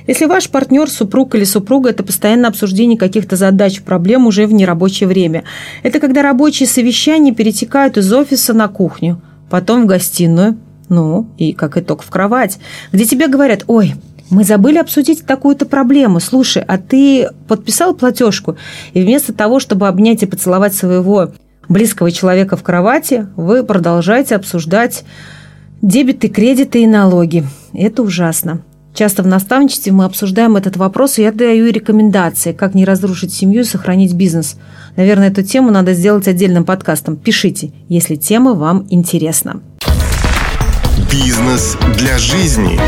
Если 0.07 0.27
ваш 0.27 0.49
партнер, 0.51 0.89
супруг 0.89 1.35
или 1.35 1.45
супруга– 1.45 1.91
это 1.91 2.03
постоянное 2.03 2.51
обсуждение 2.51 2.99
каких-то 2.99 3.37
задач, 3.37 3.81
проблем 3.83 4.27
уже 4.27 4.47
в 4.47 4.53
нерабочее 4.53 5.09
время. 5.09 5.45
Это 5.83 5.99
когда 5.99 6.23
рабочие 6.23 6.69
совещания 6.69 7.33
перетекают 7.33 7.97
из 7.97 8.13
офиса 8.13 8.53
на 8.53 8.69
кухню, 8.69 9.21
потом 9.51 9.83
в 9.83 9.87
гостиную, 9.87 10.57
ну, 10.89 11.29
и 11.39 11.53
как 11.53 11.77
итог 11.77 12.03
в 12.03 12.11
кровать, 12.11 12.59
где 12.93 13.05
тебе 13.05 13.29
говорят, 13.29 13.65
ой, 13.67 13.95
мы 14.31 14.45
забыли 14.45 14.79
обсудить 14.79 15.25
такую-то 15.27 15.67
проблему. 15.67 16.21
Слушай, 16.21 16.65
а 16.67 16.79
ты 16.79 17.29
подписал 17.47 17.95
платежку? 17.95 18.57
И 18.93 19.03
вместо 19.03 19.33
того, 19.33 19.61
чтобы 19.61 19.87
обнять 19.87 20.23
и 20.23 20.27
поцеловать 20.27 20.75
своего 20.75 21.33
близкого 21.69 22.11
человека 22.11 22.57
в 22.57 22.63
кровати, 22.63 23.27
вы 23.37 23.63
продолжаете 23.65 24.37
обсуждать 24.37 25.05
дебеты, 25.83 26.29
кредиты 26.29 26.83
и 26.83 26.87
налоги. 26.87 27.45
Это 27.73 28.03
ужасно. 28.03 28.63
Часто 28.95 29.25
в 29.25 29.27
наставничестве 29.27 29.93
мы 29.93 30.05
обсуждаем 30.05 30.57
этот 30.57 30.77
вопрос, 30.77 31.19
и 31.19 31.23
я 31.23 31.33
даю 31.33 31.71
рекомендации, 31.71 32.53
как 32.53 32.75
не 32.75 32.85
разрушить 32.85 33.33
семью 33.33 33.63
и 33.63 33.65
сохранить 33.65 34.15
бизнес. 34.15 34.57
Наверное, 34.97 35.31
эту 35.31 35.43
тему 35.43 35.73
надо 35.73 35.95
сделать 35.95 36.29
отдельным 36.29 36.65
подкастом. 36.65 37.17
Пишите, 37.17 37.73
если 37.89 38.15
тема 38.15 38.55
вам 38.55 38.87
интересна. 38.91 39.61
Бизнес 41.11 41.77
для 41.97 42.19
жизни. 42.19 42.79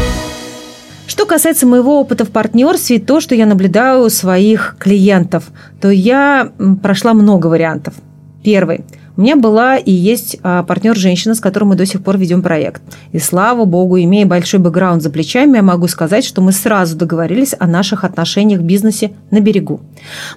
Что 1.07 1.27
касается 1.27 1.67
моего 1.67 2.01
опыта 2.01 2.25
в 2.25 2.31
партнерстве, 2.31 2.99
то, 2.99 3.21
что 3.21 3.35
я 3.35 3.47
наблюдаю 3.47 4.03
у 4.03 4.11
своих 4.11 4.77
клиентов, 4.79 5.45
то 5.81 5.91
я 5.91 6.53
прошла 6.83 7.15
много 7.15 7.47
вариантов. 7.47 7.95
Первый– 8.43 8.85
у 9.17 9.23
меня 9.23 9.37
была 9.37 9.77
и 9.77 9.91
есть 9.91 10.37
а, 10.43 10.63
партнер-женщина, 10.63 11.35
с 11.35 11.41
которой 11.41 11.65
мы 11.65 11.75
до 11.75 11.87
сих 11.87 12.05
пор 12.05 12.19
ведем 12.19 12.43
проект. 12.43 12.83
И 13.13 13.19
слава 13.19 13.65
богу, 13.65 13.99
имея 13.99 14.27
большой 14.27 14.61
бэкграунд 14.61 15.03
за 15.03 15.11
плечами, 15.11 15.57
я 15.57 15.63
могу 15.63 15.89
сказать, 15.89 16.25
что 16.25 16.43
мы 16.43 16.53
сразу 16.53 16.97
договорились 16.97 17.55
о 17.59 17.67
наших 17.67 18.05
отношениях 18.05 18.61
в 18.61 18.65
бизнесе 18.65 19.13
на 19.31 19.41
берегу. 19.41 19.81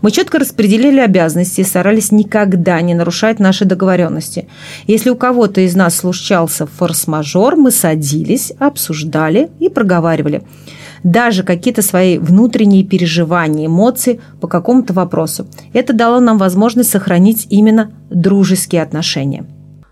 Мы 0.02 0.12
четко 0.12 0.40
распределили 0.40 1.00
обязанности 1.00 1.62
и 1.62 1.66
старались 1.66 2.12
никогда 2.12 2.80
не 2.82 2.94
нарушать 2.94 3.40
наши 3.40 3.66
договоренности. 3.66 4.48
Если 4.88 5.10
у 5.10 5.16
кого-то 5.16 5.62
из 5.62 5.76
нас 5.76 5.98
случался 5.98 6.66
форс-мажор, 6.66 7.58
мы 7.58 7.72
садились, 7.72 8.54
обсуждали 8.60 9.50
и 9.60 9.70
проговаривали– 9.70 10.44
даже 11.03 11.44
какие-то 11.44 11.82
свои 11.82 12.18
внутренние 12.18 12.84
переживания, 12.84 13.68
эмоции 13.68 14.20
по 14.41 14.48
какому-то 14.48 14.94
вопросу. 14.94 15.48
Это 15.74 15.94
дало 15.94 16.20
нам 16.20 16.38
возможность 16.38 16.91
сохранить 16.91 17.48
именно 17.50 17.91
дружеские 18.10 18.82
отношения. 18.82 19.46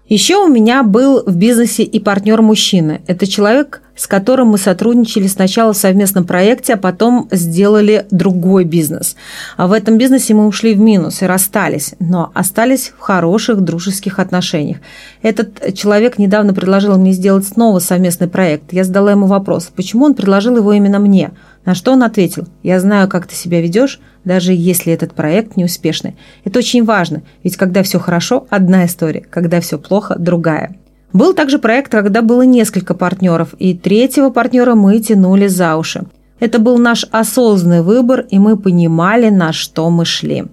Еще 0.09 0.37
у 0.37 0.47
меня 0.47 0.83
был 0.83 1.23
в 1.25 1.35
бизнесе 1.35 1.83
и 1.83 1.99
партнер 1.99 2.41
мужчины. 2.41 3.01
Это 3.07 3.27
человек, 3.27 3.81
с 3.97 4.07
которым 4.07 4.49
мы 4.49 4.57
сотрудничали 4.57 5.27
сначала 5.27 5.73
в 5.73 5.77
совместном 5.77 6.25
проекте, 6.25 6.75
а 6.75 6.77
потом 6.77 7.27
сделали 7.31 8.05
другой 8.11 8.63
бизнес. 8.63 9.17
А 9.57 9.67
в 9.67 9.73
этом 9.73 9.97
бизнесе 9.97 10.33
мы 10.33 10.47
ушли 10.47 10.73
в 10.73 10.79
минус 10.79 11.21
и 11.21 11.25
расстались, 11.25 11.95
но 11.99 12.31
остались 12.33 12.93
в 12.97 13.01
хороших 13.01 13.59
дружеских 13.61 14.19
отношениях. 14.19 14.77
Этот 15.21 15.73
человек 15.73 16.17
недавно 16.17 16.53
предложил 16.53 16.97
мне 16.97 17.11
сделать 17.11 17.45
снова 17.45 17.79
совместный 17.79 18.29
проект. 18.29 18.71
Я 18.71 18.85
задала 18.85 19.11
ему 19.11 19.25
вопрос, 19.25 19.69
почему 19.75 20.05
он 20.05 20.13
предложил 20.13 20.55
его 20.55 20.71
именно 20.71 20.99
мне– 20.99 21.31
на 21.67 21.75
что 21.75 21.91
он 21.91 22.03
ответил, 22.03 22.47
«Я 22.63 22.79
знаю, 22.79 23.09
как 23.09 23.27
ты 23.27 23.35
себя 23.35 23.59
ведешь, 23.59 23.99
даже 24.23 24.53
если 24.53 24.93
этот 24.93 25.13
проект 25.13 25.57
неуспешный. 25.57 26.15
Это 26.45 26.59
очень 26.59 26.85
важно, 26.85 27.23
ведь 27.43 27.57
когда 27.57 27.83
все 27.83 27.99
хорошо– 27.99 28.47
одна 28.49 28.85
история, 28.85 29.25
когда 29.29 29.59
все 29.59 29.77
плохо– 29.77 30.15
другая». 30.17 30.77
Был 31.13 31.33
также 31.33 31.57
проект, 31.57 31.91
когда 31.91 32.21
было 32.21 32.41
несколько 32.41 32.93
партнеров, 32.93 33.53
и 33.59 33.73
третьего 33.73 34.29
партнера 34.29 34.75
мы 34.75 34.99
тянули 34.99 35.47
за 35.47 35.75
уши. 35.77 36.05
Это 36.39 36.59
был 36.59 36.77
наш 36.77 37.05
осознанный 37.11 37.81
выбор, 37.81 38.25
и 38.29 38.37
мы 38.37 38.57
понимали, 38.57 39.29
на 39.29 39.53
что 39.53 39.89
мы 39.89 40.05
шли. 40.05 40.45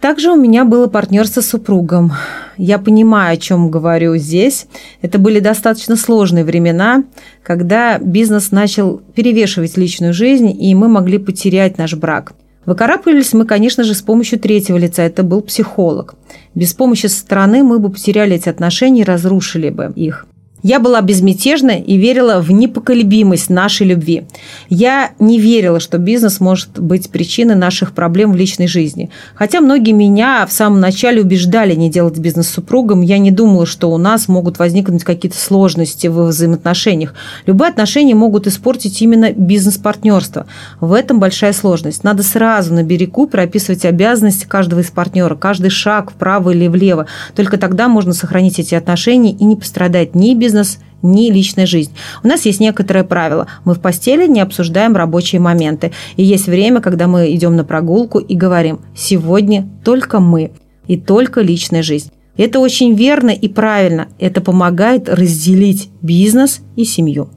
Также 0.00 0.32
у 0.32 0.36
меня 0.36 0.64
было 0.64 0.86
партнерство 0.86 1.40
с 1.40 1.48
супругом. 1.48 2.12
Я 2.58 2.78
понимаю, 2.78 3.34
о 3.34 3.36
чем 3.38 3.70
говорю 3.70 4.16
здесь. 4.16 4.66
Это 5.00 5.18
были 5.18 5.40
достаточно 5.40 5.96
сложные 5.96 6.44
времена, 6.44 7.04
когда 7.42 7.98
бизнес 7.98 8.50
начал 8.50 8.98
перевешивать 9.14 9.78
личную 9.78 10.12
жизнь, 10.12 10.50
и 10.62 10.74
мы 10.74 10.88
могли 10.88 11.18
потерять 11.18 11.78
наш 11.78 11.94
брак. 11.94 12.34
Выкарабкались 12.66 13.32
мы, 13.32 13.44
конечно 13.44 13.84
же, 13.84 13.94
с 13.94 14.02
помощью 14.02 14.38
третьего 14.38 14.76
лица. 14.76 15.02
Это 15.02 15.22
был 15.22 15.42
психолог. 15.42 16.14
Без 16.54 16.72
помощи 16.74 17.06
со 17.06 17.18
стороны 17.18 17.62
мы 17.62 17.78
бы 17.78 17.90
потеряли 17.90 18.36
эти 18.36 18.48
отношения 18.48 19.02
и 19.02 19.04
разрушили 19.04 19.70
бы 19.70 19.92
их. 19.94 20.26
Я 20.64 20.80
была 20.80 21.02
безмятежна 21.02 21.72
и 21.72 21.98
верила 21.98 22.40
в 22.40 22.50
непоколебимость 22.50 23.50
нашей 23.50 23.86
любви. 23.86 24.24
Я 24.70 25.10
не 25.18 25.38
верила, 25.38 25.78
что 25.78 25.98
бизнес 25.98 26.40
может 26.40 26.80
быть 26.80 27.10
причиной 27.10 27.54
наших 27.54 27.92
проблем 27.92 28.32
в 28.32 28.36
личной 28.36 28.66
жизни. 28.66 29.10
Хотя 29.34 29.60
многие 29.60 29.92
меня 29.92 30.46
в 30.46 30.52
самом 30.52 30.80
начале 30.80 31.20
убеждали 31.20 31.74
не 31.74 31.90
делать 31.90 32.16
бизнес 32.16 32.48
с 32.48 32.52
супругом, 32.52 33.02
я 33.02 33.18
не 33.18 33.30
думала, 33.30 33.66
что 33.66 33.92
у 33.92 33.98
нас 33.98 34.26
могут 34.26 34.58
возникнуть 34.58 35.04
какие-то 35.04 35.36
сложности 35.36 36.06
в 36.06 36.28
взаимоотношениях. 36.28 37.12
Любые 37.44 37.68
отношения 37.68 38.14
могут 38.14 38.46
испортить 38.46 39.02
именно 39.02 39.32
бизнес-партнерство. 39.32 40.46
В 40.80 40.94
этом 40.94 41.20
большая 41.20 41.52
сложность. 41.52 42.04
Надо 42.04 42.22
сразу 42.22 42.72
на 42.72 42.82
берегу 42.82 43.26
прописывать 43.26 43.84
обязанности 43.84 44.46
каждого 44.46 44.80
из 44.80 44.90
партнера, 44.90 45.34
каждый 45.34 45.68
шаг 45.68 46.12
вправо 46.12 46.52
или 46.52 46.68
влево. 46.68 47.04
Только 47.36 47.58
тогда 47.58 47.88
можно 47.88 48.14
сохранить 48.14 48.58
эти 48.58 48.74
отношения 48.74 49.32
и 49.32 49.44
не 49.44 49.56
пострадать 49.56 50.14
ни 50.14 50.32
бизнес 50.32 50.53
бизнес, 50.54 50.78
ни 51.02 51.30
личная 51.30 51.66
жизнь. 51.66 51.90
У 52.22 52.28
нас 52.28 52.46
есть 52.46 52.60
некоторые 52.60 53.04
правила. 53.04 53.46
Мы 53.64 53.74
в 53.74 53.80
постели 53.80 54.26
не 54.26 54.40
обсуждаем 54.40 54.96
рабочие 54.96 55.40
моменты. 55.40 55.92
И 56.16 56.22
есть 56.22 56.46
время, 56.46 56.80
когда 56.80 57.06
мы 57.06 57.34
идем 57.34 57.56
на 57.56 57.64
прогулку 57.64 58.18
и 58.18 58.34
говорим 58.36 58.80
«сегодня 58.96 59.68
только 59.84 60.20
мы» 60.20 60.52
и 60.86 60.96
только 60.96 61.40
личная 61.40 61.82
жизнь. 61.82 62.10
Это 62.36 62.58
очень 62.58 62.94
верно 62.94 63.30
и 63.30 63.48
правильно. 63.48 64.08
Это 64.18 64.40
помогает 64.40 65.08
разделить 65.08 65.90
бизнес 66.00 66.60
и 66.76 66.84
семью. 66.84 67.28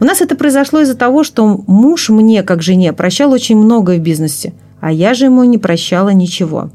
У 0.00 0.04
нас 0.04 0.20
это 0.20 0.34
произошло 0.36 0.80
из-за 0.80 0.94
того, 0.94 1.24
что 1.24 1.46
муж 1.66 2.10
мне, 2.10 2.42
как 2.42 2.62
жене, 2.62 2.92
прощал 2.92 3.32
очень 3.32 3.56
многое 3.56 3.98
в 3.98 4.02
бизнесе. 4.02 4.52
А 4.80 4.92
я 4.92 5.14
же 5.14 5.26
ему 5.26 5.44
не 5.44 5.58
прощала 5.58 6.10
ничего. 6.10 6.70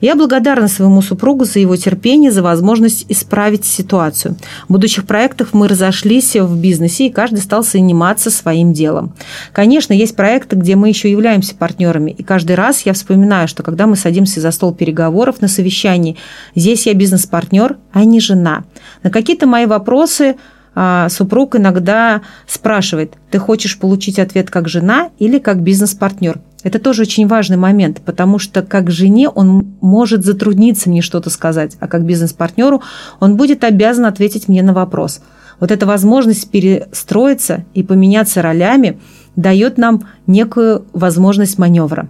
Я 0.00 0.14
благодарна 0.14 0.68
своему 0.68 1.02
супругу 1.02 1.44
за 1.44 1.58
его 1.58 1.76
терпение, 1.76 2.30
за 2.30 2.42
возможность 2.42 3.06
исправить 3.08 3.64
ситуацию. 3.64 4.36
В 4.68 4.72
будущих 4.72 5.06
проектах 5.06 5.52
мы 5.52 5.68
разошлись 5.68 6.36
в 6.36 6.58
бизнесе, 6.60 7.06
и 7.06 7.12
каждый 7.12 7.40
стал 7.40 7.62
заниматься 7.62 8.30
своим 8.30 8.72
делом. 8.72 9.14
Конечно, 9.52 9.92
есть 9.92 10.16
проекты, 10.16 10.56
где 10.56 10.76
мы 10.76 10.88
еще 10.88 11.10
являемся 11.10 11.54
партнерами, 11.54 12.10
и 12.10 12.22
каждый 12.22 12.56
раз 12.56 12.82
я 12.82 12.92
вспоминаю, 12.92 13.48
что 13.48 13.62
когда 13.62 13.86
мы 13.86 13.96
садимся 13.96 14.40
за 14.40 14.50
стол 14.50 14.74
переговоров 14.74 15.40
на 15.40 15.48
совещании, 15.48 16.16
здесь 16.54 16.86
я 16.86 16.94
бизнес-партнер, 16.94 17.76
а 17.92 18.04
не 18.04 18.20
жена. 18.20 18.64
На 19.02 19.10
какие-то 19.10 19.46
мои 19.46 19.66
вопросы 19.66 20.36
а, 20.74 21.08
супруг 21.08 21.56
иногда 21.56 22.22
спрашивает, 22.46 23.14
ты 23.30 23.38
хочешь 23.38 23.78
получить 23.78 24.18
ответ 24.18 24.50
как 24.50 24.68
жена 24.68 25.10
или 25.18 25.38
как 25.38 25.60
бизнес-партнер? 25.60 26.40
Это 26.64 26.80
тоже 26.80 27.02
очень 27.02 27.28
важный 27.28 27.56
момент, 27.56 28.00
потому 28.04 28.38
что 28.38 28.62
как 28.62 28.90
жене 28.90 29.28
он 29.28 29.76
может 29.80 30.24
затрудниться 30.24 30.90
мне 30.90 31.02
что-то 31.02 31.30
сказать, 31.30 31.76
а 31.78 31.86
как 31.86 32.04
бизнес-партнеру 32.04 32.82
он 33.20 33.36
будет 33.36 33.62
обязан 33.62 34.06
ответить 34.06 34.48
мне 34.48 34.62
на 34.62 34.72
вопрос. 34.72 35.20
Вот 35.60 35.70
эта 35.70 35.86
возможность 35.86 36.50
перестроиться 36.50 37.64
и 37.74 37.82
поменяться 37.82 38.42
ролями 38.42 38.98
дает 39.36 39.78
нам 39.78 40.08
некую 40.26 40.84
возможность 40.92 41.58
маневра. 41.58 42.08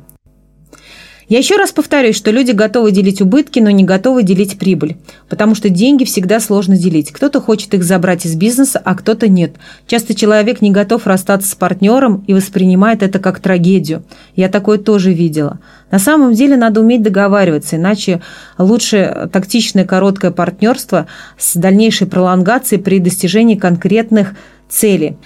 Я 1.28 1.38
еще 1.38 1.56
раз 1.56 1.72
повторюсь, 1.72 2.16
что 2.16 2.30
люди 2.30 2.52
готовы 2.52 2.90
делить 2.90 3.20
убытки, 3.20 3.60
но 3.60 3.68
не 3.68 3.84
готовы 3.84 4.22
делить 4.22 4.58
прибыль, 4.58 4.96
потому 5.28 5.54
что 5.54 5.68
деньги 5.68 6.04
всегда 6.04 6.40
сложно 6.40 6.78
делить. 6.78 7.12
Кто-то 7.12 7.42
хочет 7.42 7.74
их 7.74 7.84
забрать 7.84 8.24
из 8.24 8.34
бизнеса, 8.34 8.80
а 8.82 8.94
кто-то 8.94 9.28
нет. 9.28 9.56
Часто 9.86 10.14
человек 10.14 10.62
не 10.62 10.70
готов 10.70 11.06
расстаться 11.06 11.50
с 11.50 11.54
партнером 11.54 12.24
и 12.26 12.32
воспринимает 12.32 13.02
это 13.02 13.18
как 13.18 13.40
трагедию. 13.40 14.04
Я 14.36 14.48
такое 14.48 14.78
тоже 14.78 15.12
видела. 15.12 15.58
На 15.90 15.98
самом 15.98 16.32
деле 16.32 16.56
надо 16.56 16.80
уметь 16.80 17.02
договариваться, 17.02 17.76
иначе 17.76 18.22
лучше 18.56 19.28
тактичное 19.30 19.84
короткое 19.84 20.30
партнерство 20.30 21.08
с 21.36 21.56
дальнейшей 21.56 22.06
пролонгацией 22.06 22.82
при 22.82 23.00
достижении 23.00 23.56
конкретных 23.56 24.34
целей. 24.70 25.18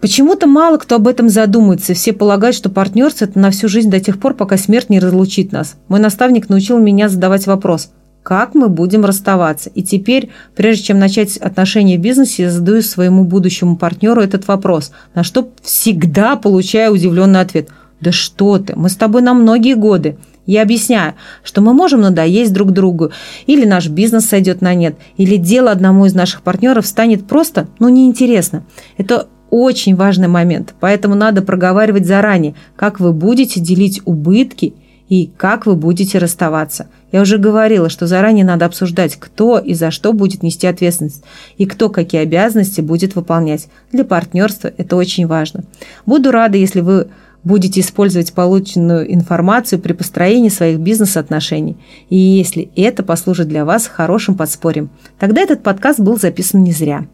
Почему-то 0.00 0.46
мало 0.46 0.78
кто 0.78 0.96
об 0.96 1.08
этом 1.08 1.28
задумывается. 1.28 1.94
Все 1.94 2.12
полагают, 2.12 2.54
что 2.56 2.70
партнерство– 2.70 3.24
это 3.26 3.38
на 3.38 3.50
всю 3.50 3.68
жизнь 3.68 3.90
до 3.90 4.00
тех 4.00 4.20
пор, 4.20 4.34
пока 4.34 4.56
смерть 4.56 4.90
не 4.90 5.00
разлучит 5.00 5.50
нас. 5.52 5.74
Мой 5.88 6.00
наставник 6.00 6.48
научил 6.48 6.78
меня 6.78 7.08
задавать 7.08 7.46
вопрос– 7.46 7.90
как 8.28 8.54
мы 8.54 8.68
будем 8.68 9.06
расставаться. 9.06 9.70
И 9.70 9.82
теперь, 9.82 10.28
прежде 10.54 10.84
чем 10.84 10.98
начать 10.98 11.38
отношения 11.38 11.96
в 11.96 12.02
бизнесе, 12.02 12.42
я 12.42 12.50
задаю 12.50 12.82
своему 12.82 13.24
будущему 13.24 13.78
партнеру 13.78 14.20
этот 14.20 14.46
вопрос, 14.48 14.92
на 15.14 15.24
что 15.24 15.48
всегда 15.62 16.36
получаю 16.36 16.92
удивленный 16.92 17.40
ответ. 17.40 17.70
Да 18.02 18.12
что 18.12 18.58
ты, 18.58 18.76
мы 18.76 18.90
с 18.90 18.96
тобой 18.96 19.22
на 19.22 19.32
многие 19.32 19.74
годы. 19.74 20.18
Я 20.44 20.60
объясняю, 20.60 21.14
что 21.42 21.62
мы 21.62 21.72
можем 21.72 22.02
надоесть 22.02 22.52
друг 22.52 22.72
другу, 22.72 23.12
или 23.46 23.64
наш 23.64 23.88
бизнес 23.88 24.26
сойдет 24.26 24.60
на 24.60 24.74
нет, 24.74 24.96
или 25.16 25.36
дело 25.36 25.70
одному 25.70 26.04
из 26.04 26.12
наших 26.14 26.42
партнеров 26.42 26.86
станет 26.86 27.26
просто, 27.26 27.66
ну, 27.78 27.88
неинтересно. 27.88 28.62
Это 28.98 29.26
очень 29.50 29.96
важный 29.96 30.28
момент, 30.28 30.74
поэтому 30.80 31.14
надо 31.14 31.42
проговаривать 31.42 32.06
заранее, 32.06 32.54
как 32.76 33.00
вы 33.00 33.12
будете 33.12 33.60
делить 33.60 34.00
убытки 34.04 34.74
и 35.08 35.30
как 35.36 35.66
вы 35.66 35.74
будете 35.74 36.18
расставаться. 36.18 36.88
Я 37.12 37.22
уже 37.22 37.38
говорила, 37.38 37.88
что 37.88 38.06
заранее 38.06 38.44
надо 38.44 38.66
обсуждать, 38.66 39.16
кто 39.16 39.58
и 39.58 39.74
за 39.74 39.90
что 39.90 40.12
будет 40.12 40.42
нести 40.42 40.66
ответственность, 40.66 41.24
и 41.56 41.64
кто 41.66 41.88
какие 41.88 42.20
обязанности 42.20 42.82
будет 42.82 43.16
выполнять. 43.16 43.68
Для 43.90 44.04
партнерства 44.04 44.70
это 44.76 44.96
очень 44.96 45.26
важно. 45.26 45.64
Буду 46.04 46.30
рада, 46.30 46.58
если 46.58 46.80
вы 46.80 47.08
будете 47.44 47.80
использовать 47.80 48.32
полученную 48.32 49.12
информацию 49.12 49.78
при 49.78 49.92
построении 49.92 50.48
своих 50.48 50.80
бизнес-отношений. 50.80 51.76
И 52.10 52.16
если 52.16 52.70
это 52.76 53.02
послужит 53.02 53.48
для 53.48 53.64
вас 53.64 53.86
хорошим 53.86 54.34
подспорьем, 54.34 54.90
тогда 55.18 55.40
этот 55.40 55.62
подкаст 55.62 56.00
был 56.00 56.18
записан 56.18 56.62
не 56.62 56.72
зря. 56.72 57.06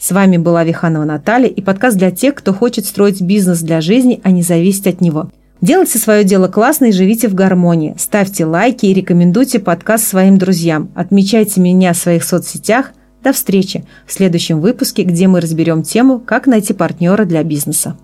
С 0.00 0.12
вами 0.12 0.38
была 0.38 0.64
Виханова 0.64 1.04
Наталья 1.04 1.48
и 1.48 1.60
подкаст 1.60 1.98
для 1.98 2.10
тех, 2.10 2.34
кто 2.34 2.54
хочет 2.54 2.86
строить 2.86 3.20
бизнес 3.20 3.60
для 3.60 3.82
жизни, 3.82 4.18
а 4.24 4.30
не 4.30 4.40
зависеть 4.40 4.86
от 4.86 5.02
него. 5.02 5.30
Делайте 5.60 5.98
свое 5.98 6.24
дело 6.24 6.48
классно 6.48 6.86
и 6.86 6.92
живите 6.92 7.28
в 7.28 7.34
гармонии. 7.34 7.94
Ставьте 7.98 8.46
лайки 8.46 8.86
и 8.86 8.94
рекомендуйте 8.94 9.58
подкаст 9.58 10.08
своим 10.08 10.38
друзьям. 10.38 10.90
Отмечайте 10.94 11.60
меня 11.60 11.92
в 11.92 11.98
своих 11.98 12.24
соцсетях. 12.24 12.92
До 13.22 13.34
встречи 13.34 13.84
в 14.06 14.12
следующем 14.14 14.62
выпуске, 14.62 15.02
где 15.02 15.28
мы 15.28 15.38
разберем 15.42 15.82
тему 15.82 16.18
«Как 16.18 16.46
найти 16.46 16.72
партнера 16.72 17.26
для 17.26 17.42
бизнеса». 17.42 17.98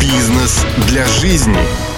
Бизнес 0.00 0.64
для 0.88 1.04
жизни. 1.06 1.95